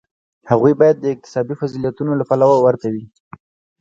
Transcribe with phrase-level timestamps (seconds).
[0.49, 3.05] هغوی باید د اکتسابي فضیلتونو له پلوه ورته وي.